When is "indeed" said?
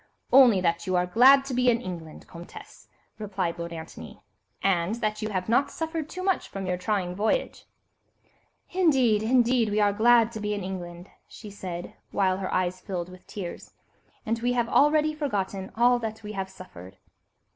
8.71-9.21, 9.21-9.69